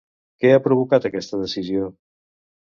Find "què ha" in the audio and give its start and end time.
0.43-0.61